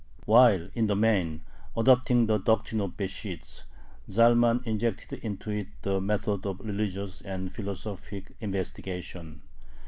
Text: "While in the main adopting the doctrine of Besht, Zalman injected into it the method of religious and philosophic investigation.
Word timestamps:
"While 0.25 0.67
in 0.73 0.87
the 0.87 0.95
main 0.95 1.41
adopting 1.77 2.25
the 2.25 2.39
doctrine 2.39 2.81
of 2.81 2.97
Besht, 2.97 3.65
Zalman 4.09 4.65
injected 4.65 5.19
into 5.23 5.51
it 5.51 5.67
the 5.83 6.01
method 6.01 6.43
of 6.47 6.59
religious 6.61 7.21
and 7.21 7.53
philosophic 7.53 8.31
investigation. 8.39 9.43